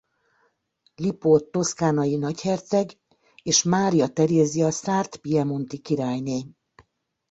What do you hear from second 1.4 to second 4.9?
toszkánai nagyherceg és Mária Terézia